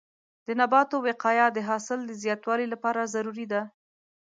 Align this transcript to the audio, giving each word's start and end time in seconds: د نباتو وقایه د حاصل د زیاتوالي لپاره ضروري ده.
د 0.45 0.47
نباتو 0.59 0.95
وقایه 1.07 1.47
د 1.51 1.57
حاصل 1.69 1.99
د 2.05 2.11
زیاتوالي 2.23 2.67
لپاره 2.73 3.11
ضروري 3.15 3.45
ده. 3.53 3.61